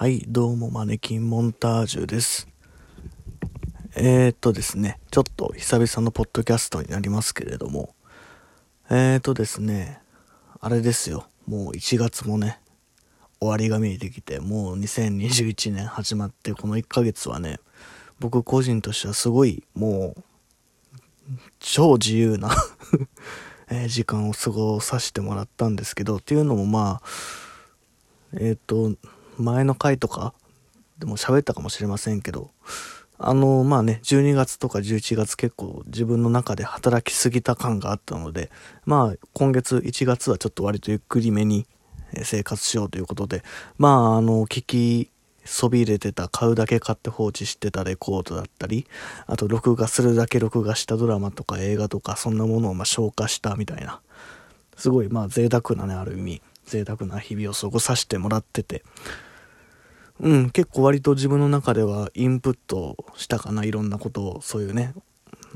[0.00, 2.46] はい、どうも、マネキンモンタージュです。
[3.96, 7.96] えー、っとですね、ちょっと久々のポッドキャストになりますけれども、
[8.90, 10.00] えー、っとですね、
[10.60, 12.60] あれですよ、もう1月もね、
[13.40, 17.58] 終わりが見えてきて、もう2021年始まって、この1ヶ月はね、
[18.20, 20.22] 僕個人としてはすごい、もう、
[21.58, 22.50] 超自由な
[23.68, 27.08] え時間を過ごさせてもらったんですけど、っていうのもまあ、
[28.34, 28.92] えっ、と、
[29.38, 30.34] 前の回とか
[30.98, 32.50] でも喋ったかもしれませんけど、
[33.18, 38.50] あの、まあね、12月とか11月結構自分の中で働きすぎた感があったので、
[38.84, 41.66] まあ今月1月はちょっと割とゆっくりめに
[42.22, 43.42] 生活しようということで、
[43.76, 45.10] まああの、聞き
[45.44, 48.86] そびれてた、買うだけ買って放置してたレコードだったり、
[49.26, 54.00] あと録画するだけ録画したドラマとか映画とかそんなものをま消化したみたいな、
[54.76, 58.84] すごいまあ贅沢なね、ある意味、贅沢な日々を過ごさせてもらってて、
[60.20, 64.94] うん、結構割と自分の中ではインプットしたかな、いろんなことを、そういうね、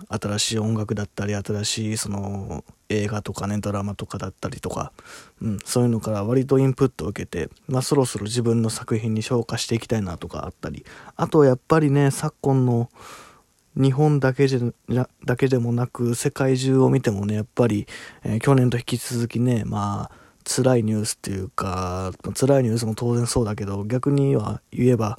[0.09, 4.93] 新しい音楽だったり、新しいその映画とかね、ドラマとかだったりとか、
[5.41, 10.85] うん、そういうのから割とインプットを受けて、まあそろそろ自分の作品に消化していきたいなとかあったり、
[11.17, 12.89] あとやっぱりね、昨今の
[13.77, 17.87] 日本だけじゃだけでもなく世界中を見てもねやっぱり、
[18.23, 25.19] えー去年と引き続きねまあ辛いニュースっていうか辛いニュースも当然そうだけど逆には言えば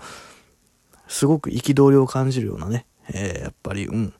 [1.08, 4.14] すごく憤りを感じるようなね、えーやっぱりうん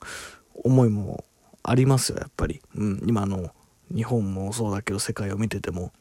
[0.56, 1.24] 思いも
[1.64, 3.52] ありますよやっぱり、うん、今の
[3.94, 5.92] 日本もそうだけど世界を見てても。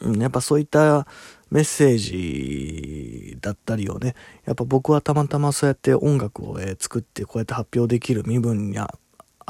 [0.00, 1.06] うん、やっぱそういった
[1.50, 8.88] メッセージだったりをね、やっぱ僕はたまたまそうやって音楽を、えー作ってこうやって発表できる身分にあ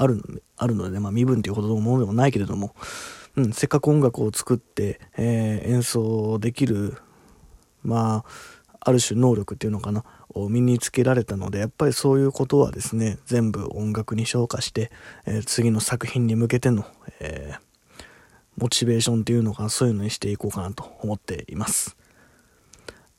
[0.07, 0.23] るの
[0.57, 2.75] あるので、まあ身分っていうほどのものでもないけれども、
[3.37, 6.97] うん、せっかく音楽を作って、えー演奏できる、
[7.83, 14.91] まあ、ある種能力っていうのかな、を身につけられたので、やっぱりそういうことはですね、全部音楽に昇華して、
[15.27, 16.85] えー次の作品に向けての、
[17.21, 17.67] えー
[18.59, 21.97] モチベーションっていうのかそういうのにしていこうかなと思っています。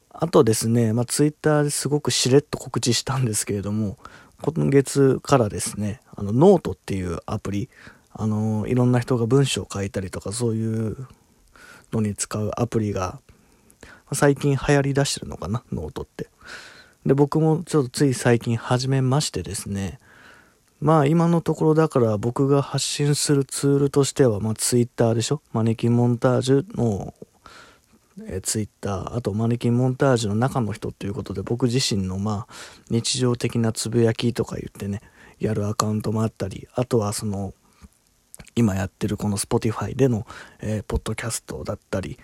[0.10, 4.00] あとですね、まあ、ツイッターですごくしれっと告知したんですけれども、
[4.42, 7.70] 今月からですね、あの、ノートっていうアプリ、
[8.20, 11.08] あの、いろんな人が文章を書いたりとか、そういう
[11.94, 13.20] のに使うアプリが、
[14.14, 16.28] 最近流行り出してるのかな、ノートって。
[17.06, 20.00] で、僕もちょっとつい最近始めましてですね、
[20.80, 25.42] まあ今のところだから僕が発信するツールとしては、まあツイッターでしょ？
[25.52, 27.14] マネキンモンタージュの、
[28.28, 32.54] えツイッター、あとマネキンモンタージュの中の人ということで僕自身のまあ
[32.90, 35.02] 日常的なつぶやきとか言ってね、
[35.40, 37.54] やるアカウントもあったり、あとはその
[38.56, 40.26] 今やってるこの Spotify での、
[40.60, 42.18] えーポッドキャストだったり、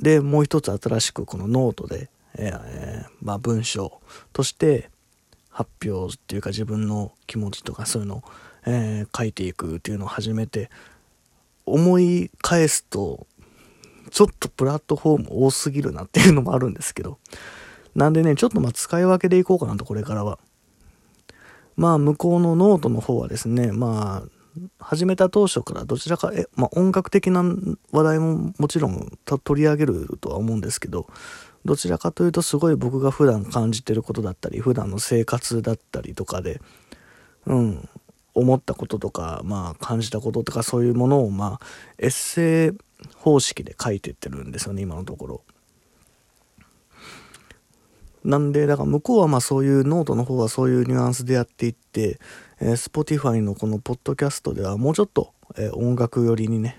[0.00, 4.00] で、もう一つ新しくこのノートで、えーまあ文章
[4.32, 4.90] として
[5.50, 8.22] 発表っていうか自分の気持ちとかそういうのを、
[8.66, 10.70] えー書いていくっていうのを始めて
[11.66, 13.26] 思い返すと
[14.10, 17.18] ちょっとプラットフォーム多すぎるなっていうのもあるんですけど
[17.94, 20.38] なんでねちょっとまあ使い分けでいこうかなとこれからは。
[21.76, 24.28] まあ向こうのノートの方はですねまあ
[24.78, 27.42] 始めた当初からどちらかえ、まあ、音楽的な
[27.92, 31.06] 話題ももちろん取り上げるとは思うんですけど
[31.64, 36.60] どちらかというとすごい僕が普段感じてることだったり普段の生活だったりとかで
[37.46, 37.88] うん
[38.34, 41.66] 思ったこととかまあ感じたこととかそういうものをまあ
[41.98, 45.42] エッセイ方式で書いてってるんですよね今のところ。
[48.24, 52.18] なんでだから向こうはまあそういうノートの方はそういうニュアンスでやっていって、
[52.60, 56.76] えー Spotify のこのポッドキャストではもうちょっと、えー音楽寄りにね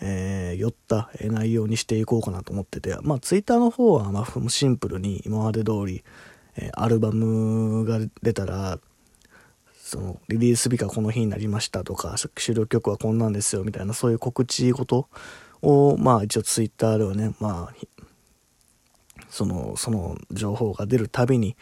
[0.00, 6.04] えー、寄った内容にしていこうかなと思ってて、まあ、ツイッターの方は、まあ、シンプルに今まで通り、
[6.56, 8.78] えアルバムが出たら、
[9.76, 15.06] その、リリース日がこの日になりましたとか、収録曲はこんなんですよみたいな、そういう告知事
[15.62, 17.74] を、まあ、一応ツイッターではね、まあ、
[19.30, 21.56] その、その情報が出るたびに、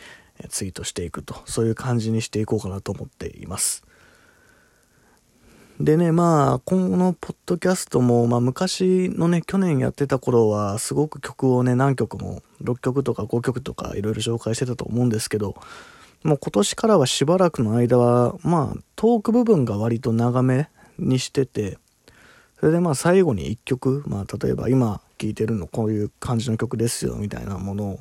[0.48, 3.84] ツイートしていくと、そういう感じにしていこうかなと思っています。
[5.80, 15.54] でね、まあ、このポッドキャストも、まあ、昔のね、去年やってた頃は、すごく曲をね、何曲も、6曲とか5曲とか、いろいろ紹介してたと思うんですけど、
[16.24, 20.68] もう今年からはしばらくの間は、まあ、トーク部分が割と長め
[20.98, 21.78] にしてて、
[22.58, 28.00] それでまあ、最後に1曲、まあ、例えば今聴いてるのこういう感じの曲ですよ、みたいなものを、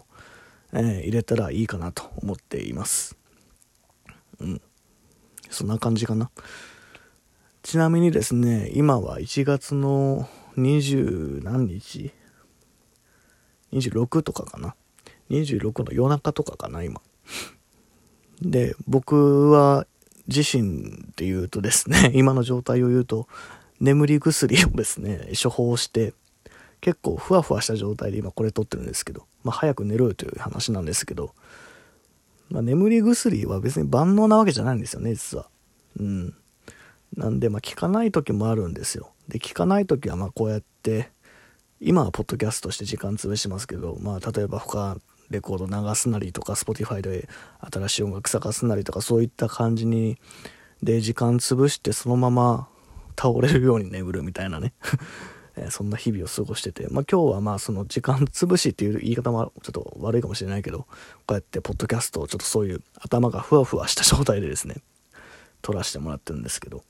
[0.73, 3.17] えー入れたらいいかなと思っています。
[4.39, 4.61] うん。
[5.49, 6.29] そんな感じかな。
[7.63, 12.11] ちなみにですね、今は1月の20何日
[13.73, 14.75] ？26とかかな
[15.29, 17.01] ？26の夜中とかかな、今。
[18.41, 19.85] で、僕は
[20.27, 23.27] 自身で言うとですね、今の状態を言うと、
[23.79, 26.13] 眠り薬をですね、処方して、
[26.81, 31.33] 結構ふわふわした状態で今これ撮ってるんですけど、まあ早く寝ろよという話なんですけど、
[32.49, 35.49] まあ眠り薬は別に万能なわけじゃないんですよね、実は。
[35.99, 36.35] うん。
[37.15, 39.11] なんで、まあ効かない時もあるんですよ。
[39.27, 41.09] で、効かない時はまあこうやって、
[41.79, 44.97] 今はポッドキャストして時間潰しますけど、まあ例えば他
[45.29, 47.27] レコード流すなりとか、Spotify で
[47.59, 50.17] 新しい音楽探すなりとか、そういった感じに、
[50.81, 52.67] で、時間潰してそのまま
[53.19, 54.73] 倒れるように眠るみたいなね
[55.57, 60.87] えそんな日々を過ごしてて、まあ今日はまあその時間潰しっていう言い方もちょっと悪いかもしれないけど、こ
[61.29, 64.75] うやってポッドキャストをちょっとそういう頭がふわふわした状態でですね、
[65.61, 66.83] 撮らせてもらってるんですけど、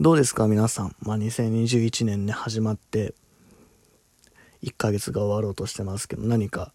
[0.00, 0.96] どうですか皆さん。
[1.00, 3.14] まあ2021年ね、始まって、
[4.62, 6.72] 1ヶ月が終わろうとしてますけど、何か、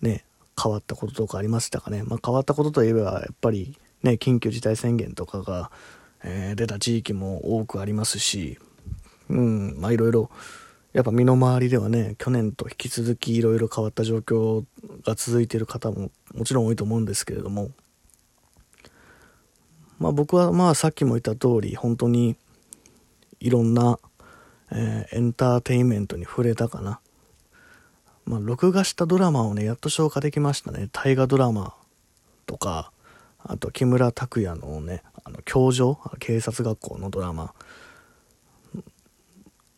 [0.00, 0.24] ね、
[0.60, 2.02] 変わったこととかありましたかね。
[2.02, 5.70] まあ変わったことといえば、やっぱりね、緊急事態宣言とかが、
[6.24, 8.58] えー、出た地域も多くありますし、
[9.30, 10.30] うん、まあいろいろ、
[10.92, 14.64] やっぱ身の回りではね、去年と引き続きいろいろ変わった状況
[15.04, 17.70] が続いている方ももちろん多いと思うんですけれども、
[19.98, 22.36] まあ僕はまあさっきも言った通り、本当に
[23.40, 23.98] いろんな、
[24.72, 27.00] えー、エンターテインメントに触れたかな。
[28.24, 30.88] まあ録画したドラマをね、やっと消化できましたね。
[30.92, 31.74] 大河ドラマ
[32.46, 32.92] とか、
[33.38, 37.54] あと木村拓哉のね、あの、教場、警察学校のドラマ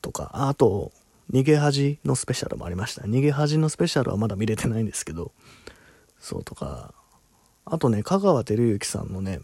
[0.00, 0.92] とか、あと、
[1.32, 3.02] 逃げ恥のスペシャルもありました。
[3.02, 5.32] 逃げ恥のスペシャルはまだ見れてないんですけど、
[6.18, 6.92] そうとか、
[7.64, 9.40] あとね、香川照之さんのね、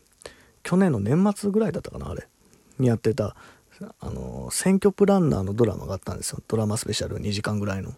[0.62, 2.26] 去年の年末ぐらいだったかな、あれ、
[2.78, 3.36] にやってた、
[4.00, 6.42] あの、選挙プランナーのドラマがあったんですよ。
[6.48, 7.92] ドラマスペシャル2時間ぐらいの。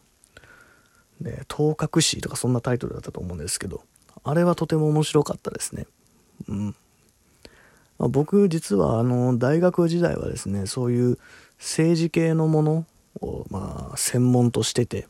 [1.20, 3.82] で、頭角師とかそんなタイトルだったと思うんですけど、
[4.24, 5.86] あれはとても面白かったですね。
[6.48, 6.76] うん。
[7.98, 11.18] まあ、僕、実は、あの、大学時代はですね、そういう
[11.58, 12.86] 政治系のもの
[13.20, 15.08] を、まあ、専門としてて、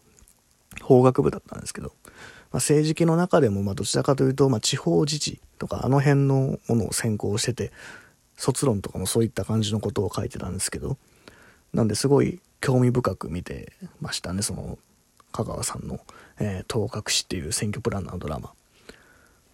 [0.82, 7.72] 法学部だったんですけど、まあ、政治系の中でも、まあ、どちらかというと、まあ、地方自治とか、あの辺のものを専攻してて、
[8.36, 10.96] 卒論とかもそういった感じのことを書いてたんですけど、
[11.72, 14.78] なんですごい興味深く見てましたね、その、
[15.32, 16.00] 香川さんの、
[16.38, 18.52] えー、頭角師っていう選挙プランナーのドラマ。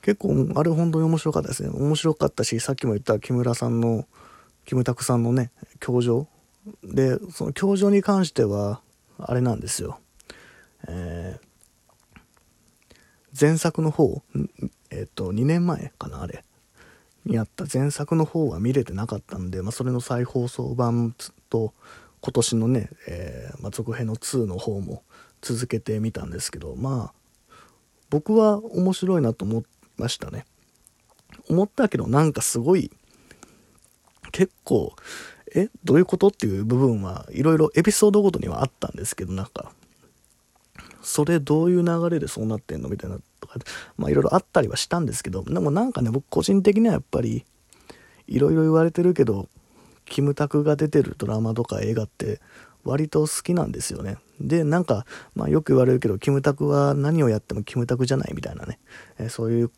[0.03, 1.71] 結構、あれ本当に面白かったですね。
[1.71, 4.07] 面白かったし、さっきも言った木村さんの、
[4.67, 5.51] キムタクさんのね、
[5.81, 6.29] 教場。
[6.83, 8.81] で、その教場に関しては、
[9.19, 9.99] あれなんですよ。
[10.89, 12.97] えー、
[13.39, 14.23] 前作の方、
[14.91, 16.45] えっ、と、2年前かな、あれ。
[17.25, 21.15] にあった前作の方は見れてなかったんで、まあ、それの再放送版
[21.49, 21.73] と、
[22.21, 25.03] 今年のね、えー、まあ、続編の2の方も
[25.43, 27.59] 続けてみたんですけど、まあ、
[28.11, 29.63] 僕は面白いなと思っ
[29.97, 30.45] ましたね。
[31.49, 32.91] 思ったけどなんかすごい、
[34.33, 34.95] 結構、
[35.55, 36.29] えどういうこと？
[36.29, 39.73] っていう部分はいろいろエピソードごとにはあったんですけど、なんか、
[41.03, 42.89] それどういう流れでそうなってんの？
[42.89, 43.59] みたいなとか、
[43.97, 47.45] まあいろいろあったりはしたんですけど、でもなんかね、僕個人的にはやっぱり、
[48.27, 49.49] いろいろ言われてるけど、
[50.07, 52.41] キムタクが出てるドラマとか映画って
[52.85, 54.19] 割と好きなんですよね。
[54.41, 58.79] で、なんか、まあよく言われるけど、キムタクは何をやってもキムタクじゃないみたいなね、
[59.19, 59.71] え、そういう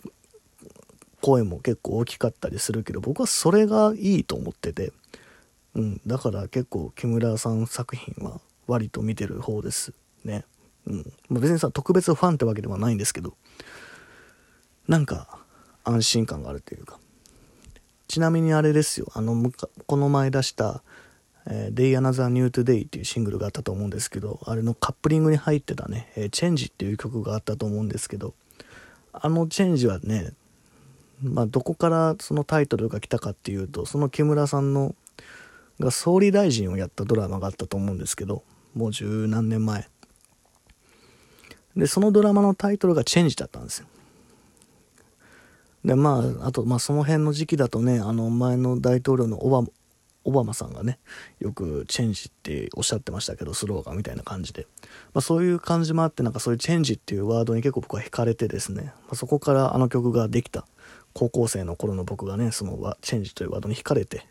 [1.20, 4.92] 声も結構大きかったりするけど、僕はそれがいいと思ってて、
[5.76, 9.92] うん、だから結構木村さん作品は割と見てる方です
[10.24, 10.44] ね。
[10.86, 11.12] うん。
[11.28, 13.36] まあ、別にさ、特別ファンってわけではないんですけど、
[14.88, 15.38] なんか
[15.84, 16.98] 安心感があるというか。
[18.08, 19.52] ちなみにあれですよ、あの、
[19.86, 20.82] この前出した、
[21.46, 28.34] えー、Day Another New Today っていうシングルがあったと思うんですけど、あれのカップリングに入ってたね、えー、チェンジっていう曲があったと思うんですけど、
[29.12, 30.32] あのチェンジはね、
[31.22, 34.94] まあ、どこからそのタイトルが来たかっていうと、その木村さんの、
[35.80, 38.42] が総理大臣をやったドラマがあったと思うんですけど、
[38.74, 39.88] もう十何年前。
[41.76, 43.86] で、そのドラマのタイトルがチェンジだったんですよ。
[45.84, 49.68] で、まあ、あと、まあ、その辺の時期だとね、あの、前の大統領のオバ
[50.24, 50.98] オバマさんがね、
[51.38, 54.66] よくチェンジっておっしゃってましたけど、スローガンみたいな感じで。
[55.14, 60.66] まあ、そういう感じもあって、なんかそういうチェンジっていうワードに結構僕は惹かれてですね、まあ、そこからあの曲ができた、
[61.12, 64.26] 高校生の頃の僕がね、そのチェンジというワードに惹かれて、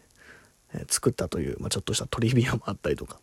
[0.79, 3.19] え、作ったという、まあ、ちょっとしたトリビアもあったりとか、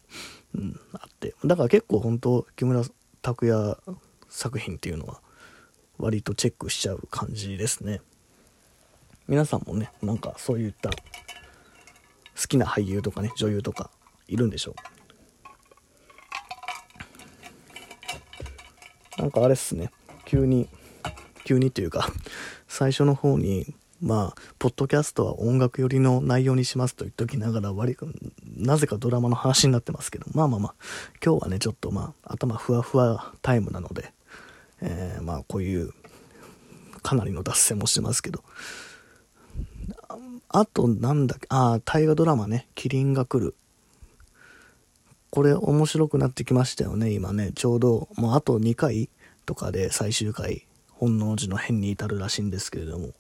[0.55, 1.35] うん、あって。
[1.45, 2.83] だから結構本当、木村
[3.21, 3.77] 拓哉
[4.29, 5.21] 作品っていうのは、
[5.99, 8.01] 割とチェックしちゃう感じですね。
[9.29, 10.97] 皆さんもね、なんかそういった好
[12.49, 13.91] きな俳優とかね、女優とか
[14.27, 14.75] いるんでしょ
[19.19, 19.21] う。
[19.21, 19.91] なんかあれっすね、
[20.25, 20.69] 急に、
[21.45, 22.09] 急にというか、
[22.67, 27.97] 最初の方に、まあ、ポッドキャストは音楽寄りの内容にしますと言っときながら、割
[28.57, 30.75] なぜかドラマの話になってますけど、まあまあまあ、
[31.25, 34.13] 今日はね、ちょっとまあ、頭ふわふわタイムなので、
[34.81, 35.93] えー、まあ、こういう、
[37.03, 38.43] かなりの脱線もしてますけど、
[40.49, 43.55] あと、なんだっけ、ああ、大河ドラマね、キリンが来る。
[45.31, 47.53] これ面白くなってきましたよね、今ね。
[47.55, 49.09] ちょうど、もうあと2回
[49.47, 53.15] とかで最終回、本能寺の変に至るらしいんですけれども。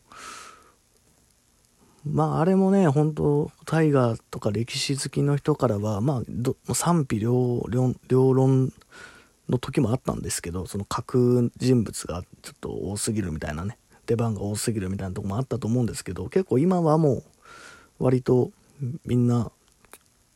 [2.05, 6.23] まあ、あれもね、本当大河とか歴史好きの人からは、ま
[6.69, 7.65] あ、賛否両
[8.09, 8.73] 両論
[9.49, 13.79] の時もあったんですけど、その各人物がちょっと多すぎるみたいなね。
[14.07, 17.23] 出番が多すぎるみたいなとこもあったと思うんですけど結構今はも
[18.01, 18.51] う割と
[19.07, 19.53] みんな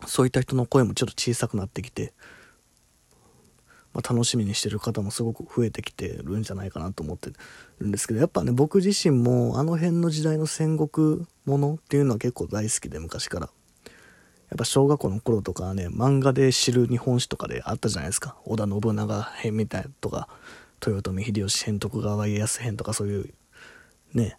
[0.06, 2.12] そういった人の声もちょっと小さくなってきて、
[3.96, 7.30] まあ、楽しみにしてる方もすごく増えてきてるんじゃないかなと思って
[7.80, 13.48] るんですけどやっぱね僕自身もあの辺の時代の戦国ものっていうのは結構大好きで昔から。
[14.48, 20.28] やっぱ小学校の頃とかね漫画で知る日本史とかであったじゃないですか織田信長編みたいとか
[20.86, 23.34] 豊臣秀吉編徳川家康編とかそういう
[24.16, 24.38] ね、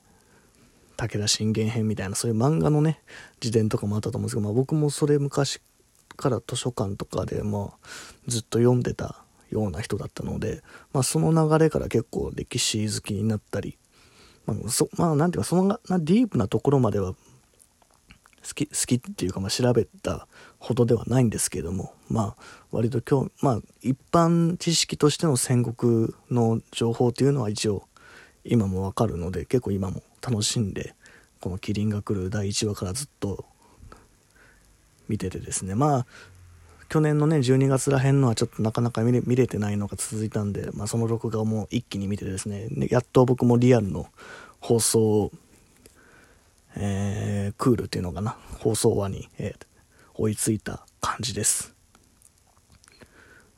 [0.97, 2.99] 武田信玄編みたいなそういう漫画のね、
[3.41, 5.61] 自伝とかもあったと思うんですけど、まあ、僕もそれ昔
[6.15, 7.87] から図書館とかで、まあ、
[8.27, 10.63] ずっと読んでたような人だったので、
[10.93, 13.77] まあ、その流れから結構歴史好きになったり、
[14.45, 17.13] まあ、そまあ、なんていうか、そのなディープなところまでは
[18.47, 20.27] 好き、好きっていうか、まあ、調べた
[20.59, 27.87] ほどではないんですけれども、まあ、割と今日、まあ、一般知識としての戦国の情報っていうのは一応
[28.45, 30.95] 今もわかるので結構今も楽しんで
[31.41, 33.45] この「キリンが来る」第1話からずっと
[35.09, 35.75] 見ててですね。
[35.75, 36.05] まあ
[36.89, 44.07] 去年のね12月らへんのはちょっとなかなか見れ見れてないのが続いたんで、まあ、その録画をもう一気に見てですねやっと僕もリアルの
[44.59, 45.31] 放送
[46.79, 49.65] えー、クールっていうのかな放送話に、えー、
[50.13, 51.77] 追いついた感じです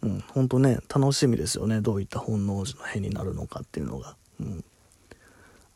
[0.01, 1.81] うん、ほんとね、楽しみですよね。
[1.81, 4.15] どういった本能寺の変になるのかっていうのが。
[4.39, 4.63] うん。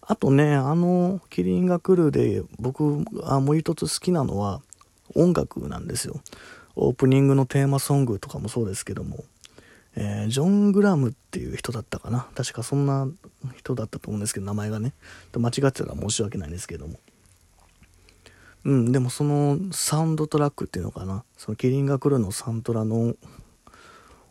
[0.01, 4.61] あとね、あの、キリンが来るで、僕あもう一つ好きなのは
[5.15, 6.21] 音楽なんですよ。
[6.75, 9.23] オープニングのテーマソングとかもそうですけども、
[9.95, 12.27] えー、ジョン・グラムっていう人だったかな。
[12.35, 13.07] 確かそんな
[13.55, 14.93] 人だったと思うんですけど、名前がね。
[15.35, 16.99] 間違ってたら申し訳ないんですけども。
[18.65, 21.23] うん、でもそのサウンドトラックっていうのかな。
[21.37, 23.15] そのキリンが来るのサントラの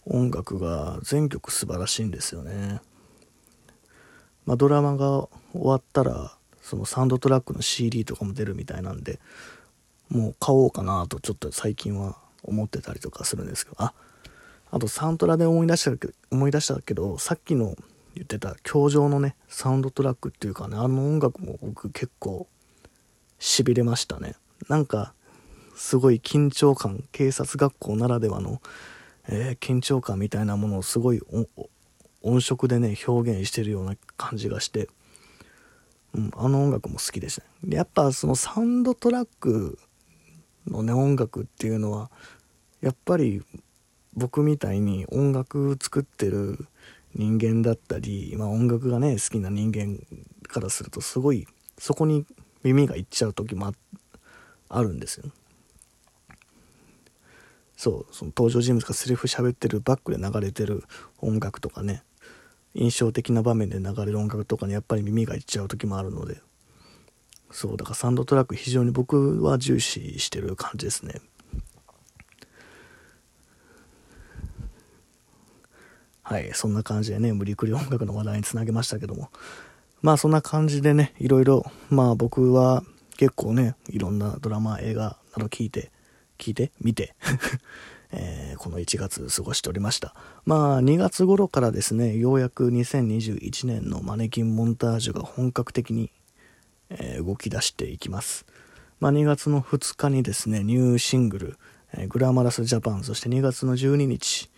[0.05, 2.81] 音楽が全曲素晴らしいんですよね。
[4.47, 9.21] まあ、ドラマが終わったらそのサウンドトラックの CD とかも出るみたいなんで
[10.09, 13.77] もう買おうかなとちょっと最近は思ってたりとかするんですけど。
[13.79, 13.95] あ
[14.73, 17.77] あとサントラで思い出したけど思い出したけどさっきの
[18.15, 22.47] 言ってた教場のねサウンドトラックっていうかねあの音楽も僕結構
[23.39, 24.35] しびれましたね。
[24.69, 25.13] なんか
[25.77, 28.63] すごい緊張感警察学校ならではの、
[29.29, 31.21] えー、緊張感みたいなものをすごい
[32.23, 34.89] 音色でね表現してるような感じがして、
[36.15, 39.79] うん、あの音楽も好きでしたでやっぱそのサウンドトラック
[40.67, 42.11] のね音楽っていうのは
[42.81, 43.43] やっぱり
[44.15, 46.67] 僕みたいに音楽作ってる
[47.15, 49.99] 人間だったり、まあ、音楽がね好きな人間
[50.49, 51.47] からするとすごい
[51.79, 52.25] そこに
[52.63, 53.73] 耳がいっちゃう時も
[54.69, 55.31] あるんですよ。
[57.77, 60.85] そうその登場人物がセリフ喋ってるバックで流れてる
[61.21, 62.05] 音楽とかね
[62.75, 66.41] 印象的な場面で流れる音楽とかにやっぱり耳がいっちゃう時もあるので
[67.53, 71.21] そうだからサンドトラック非常に僕は重視してる感じですね
[76.23, 79.31] はいそんな感じでね無理くり音楽の話題につなげましたけども
[80.01, 82.83] まあそんな感じでねいろいろまあ僕は
[83.19, 85.93] 結構ねいろんなドラマ映画など聞いて
[86.39, 87.15] 聞いて見て
[88.15, 90.15] えー、この1月過ごしておりました。
[90.45, 96.11] まあ、2月頃からですね、ようやく2021年のマネキンモンタージュが本格的に、
[96.99, 98.47] えー、動き出していきます。
[99.01, 101.59] まあ、2月の2日にですね、ニューシングル、
[101.95, 104.51] えー、グラマラスジャパン、そして2月の12日、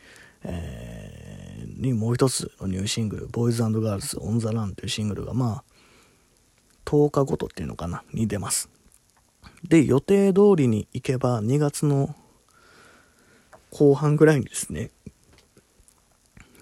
[0.43, 5.65] えー、にもう一つのニューシングル、ボーイズガールズ・オン・ザ・ランというシングルが、まあ、
[6.85, 8.69] 10日ごとっていうのかな、に出ます。
[9.67, 12.15] で、予定通りに行けば2月の
[13.71, 14.91] 後半ぐらいにですね、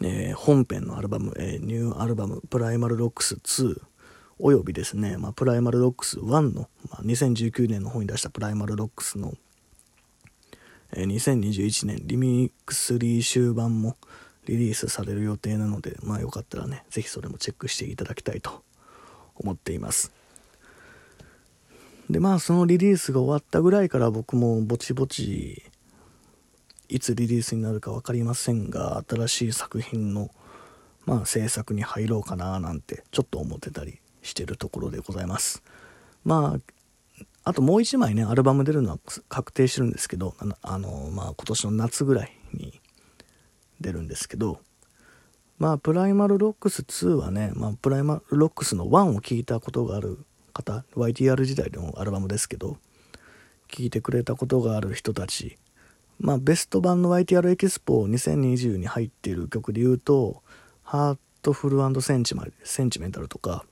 [0.01, 3.81] えー、本編のアルバム、えー、ニューアルバム、プライマルロックス2、
[4.45, 9.35] およびですね、まあ、プライマルロックス1の、まあ、2019年の方に出したプライマルロックスの、
[10.93, 13.97] えー、2021年リミックスリイシュー盤も、
[14.47, 18.65] リリースされる予定なので、まあよかったらね、ぜひそれもチェックしていただきたいと
[19.37, 20.11] 思っています。
[22.11, 25.63] で、まあそのリリースが終わったぐらいから僕もぼちぼち、
[26.89, 30.33] いつリリースになるか分かりませんが、新しい作品の、
[31.07, 35.63] まあ制作に入ろうかななんてちょっと思ってたりしてるところでございます。
[36.25, 38.99] まあ、あともう1枚ね、アルバム出るのは
[39.29, 42.81] 確定してるんですけど、あの、あのまあ今年の夏ぐらいに
[43.81, 44.61] 出るんですけど、
[45.59, 50.19] まあ、プライマルロックス2はね、まあ、プライマルロックスの1を聞いたことがある
[50.53, 52.79] 方、YTR 時代のアルバムですけど、
[53.69, 55.59] 聞いてくれたことがある人たち、
[56.19, 60.43] まあ、ベスト盤の YTR エキスポ2020に入っている曲で言うと、
[60.83, 63.65] ハートフルセンチセンチメンタルとか、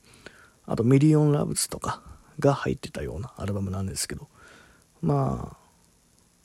[0.71, 2.01] あとミリオンラブズとか
[2.39, 4.29] が入ってたようなアルバムなんですけど、
[5.01, 5.57] ま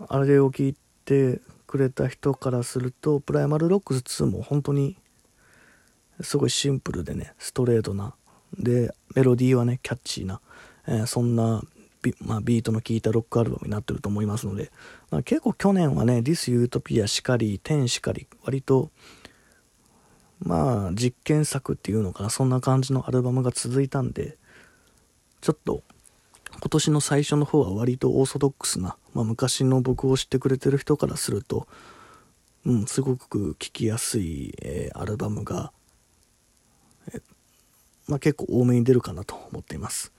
[0.01, 4.97] あ、あれを聞いてくれた人からするとプライマルロックス2も本当に
[6.23, 8.15] すごいシンプルでねストレートな
[8.59, 10.41] でメロディーはねキャッチーな、
[10.89, 11.63] えー、そんな
[12.03, 14.73] ビ,、まあ、ビートの効いたロックアルバムになってると思いますので、
[15.13, 18.91] まあ、結構去年はね「This Utopia」しかり「天しかり割と
[20.41, 24.37] まあ実験作っていうのかなそんな感じのアルバムが続いたんで
[25.41, 25.83] ちょっと
[26.59, 31.67] 今年の最初の方は割とオーソドックスな、まあ、昔の僕を知ってくれてる人からすると、
[32.65, 35.73] うん、すごく聴きやすい、えー、アルバムが、
[37.13, 37.21] え
[38.09, 40.13] まあ、結構多めに出るかなと思っています。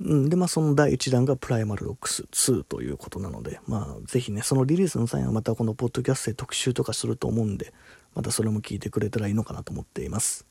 [0.00, 7.72] うん、で、まあ、その第1弾がプライマルロックス2ということなので、まあ、ぜひね、そのリリースの際はまたこのポッドキャストで特集とかすると思うんで、
[8.14, 10.46] またそれも聞いてくれたらいいのかなと思っています。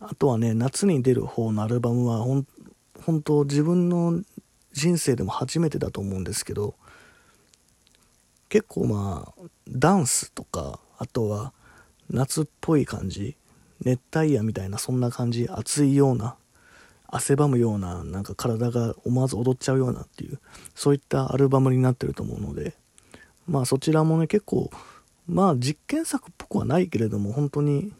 [0.00, 2.24] あとはね、夏に出る方のアルバムは、
[3.02, 4.22] 本当自分の
[4.76, 6.74] 人生でも初めてだと思うんですけど
[8.50, 11.52] 結構まあダンスとかあとは
[12.10, 13.36] 夏っぽい感じ
[13.82, 16.36] 熱帯夜みたいなそんな感じ暑いような
[17.08, 20.38] 汗ばむようななんか体が思わず踊っちゃうようなっていう
[20.74, 22.74] そういったアルバムになってると思うので
[23.46, 24.70] まあそちらもね結構
[25.28, 27.92] まあ実験作っぽくはないけれども本当に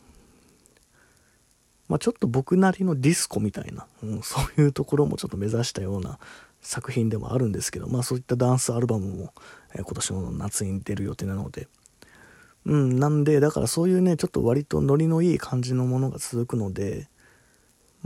[1.88, 6.18] まあ、ちょっと僕なりのディスコみたいな、うん、そういうところもちょっと目指したような
[6.60, 9.32] 作品でもあるんですけど、まあ、そういったダンスアルバムも、
[9.74, 11.68] えー、今年の夏に出る予定なので、
[12.64, 17.08] うん、なんで、だからそういうね、ちょっと割とノリのいい感じのものが続くので、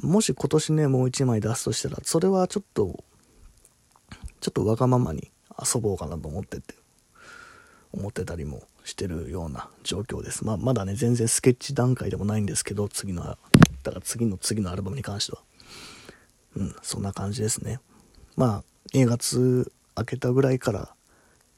[0.03, 3.03] もし今年ね、もう1枚出すとしたら、それはちょっと、
[4.41, 6.75] ちょっとわがままに遊ぼうかなと思ってて、
[7.93, 10.45] 思ってたりもしてるような状況です。
[10.45, 15.43] まあ、まだね、全然スケッチ段階でもないんですけど、次のだから次の次のアルバムに関しては。
[16.57, 17.81] うん、そんな感じですね。
[18.37, 20.95] まあ、2月明けたぐらいから、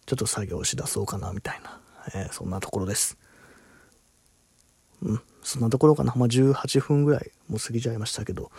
[0.04, 1.80] ちょっと作業しだそうかな、みたいな、
[2.14, 3.16] えー、そんなところです。
[5.00, 6.12] うん、そんなところかな。
[6.14, 8.50] まあ、18分ぐらい、もう過ぎちゃいましたけど、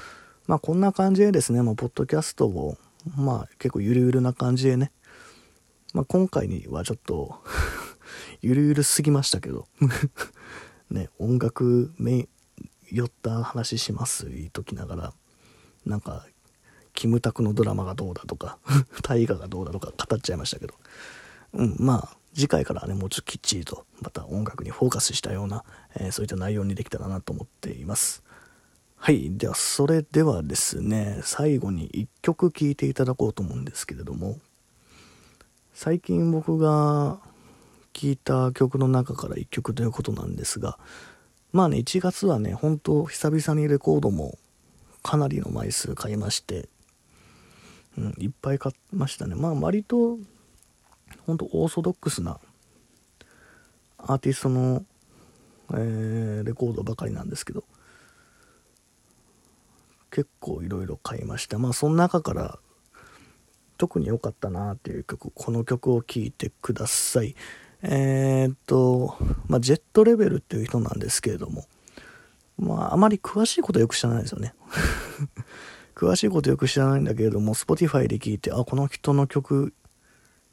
[0.48, 2.78] まあ、こんな感じでですね、まあ、ポッドキャストを、
[3.16, 4.92] まあ、結構ゆるゆるな感じでね、
[5.94, 7.40] まあ、今回にはちょっと
[8.44, 9.70] ゆるゆるすぎましたけど。
[10.92, 12.28] ね、音楽メ
[12.92, 14.30] 寄った話します？
[14.30, 15.14] 言いときながら。
[15.86, 16.28] なんか
[16.94, 18.60] キムタクのドラマがどうだとか。
[19.02, 20.76] 大河がどうだとか語っちゃいましたけど。
[21.54, 25.64] うんまあ次回からねもうちょっときっちりとまた音楽にフォーカスしたような、
[25.96, 28.24] えー、そういった内容にできたらなと思っています。
[28.98, 34.42] はいではそれではですね最後に1曲聴いていただこうと思うんですけれども。
[35.76, 37.20] 最近僕が
[37.94, 40.78] 聴いた曲の中から1曲ということなんですが
[41.54, 44.40] まあね、1月はね、本当久々にレコードも
[45.04, 46.68] かなりの枚数買いまして、
[47.96, 49.36] うん、いっぱい買いましたね。
[49.36, 50.18] まあ割と、
[51.28, 52.40] 本当オーソドックスな
[54.00, 54.84] アーティストの、
[55.74, 57.64] えー、レコードばかりなんですけど、
[60.10, 61.60] 結構いろいろ買いました。
[61.60, 62.58] まあその中から
[63.78, 67.36] 特に良かったなっていう曲、この曲を聴いてください。
[67.84, 69.18] えー、っと、
[69.48, 71.66] まあ、ジェットレベルっていう人なんですけれども、
[72.58, 74.54] まあ、あまり詳しいことよく知らないですよね。
[75.94, 79.74] 詳しいことよく知らないんだけれども、Spotify で聞いて、あ、この人の曲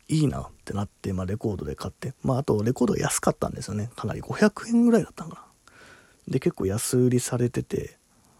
[0.08, 3.90] いいなってなって、まあ、レコードで買って、まあ、あとレコード安かったんですよね。
[3.94, 6.32] かなり500円ぐらいだったのかな。
[6.32, 7.96] で、結構安売りされてて、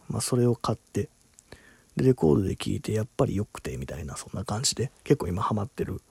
[0.09, 1.09] まあ、それを買って、
[1.95, 6.03] で、レコードで聴いて、やっぱり良くて、みたいな、そんな感じで、結構今ハマってる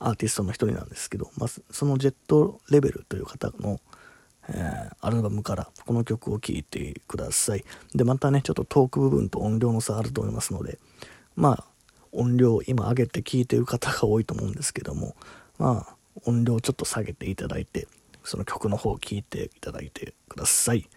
[0.00, 3.80] アーティストの一人なんですけど、まあ、そのジェットレベルという方の、
[4.48, 7.64] えー、アルバムからこの曲を聴いてください。
[7.94, 10.78] で、またね、ちょっとトーク部分と音量の差あると思いますので、
[11.36, 11.64] まあ、
[12.12, 15.14] 音量今上げて聴いてる方が多いと思うんですけども、
[15.58, 17.86] まあ、音量ちょっと下げていただいて、
[18.24, 20.88] その曲の方を聴いていただいてください。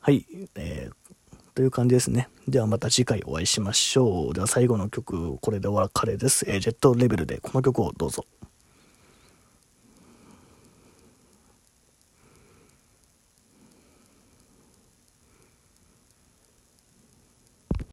[0.00, 1.14] はい、えー、
[1.58, 2.28] という感じですね。
[2.46, 4.32] ではまた次回お会いしましょう。
[4.32, 6.44] では最後の曲、これでお別れです。
[6.48, 8.24] えー、ジェットレベルでこの曲をどうぞ。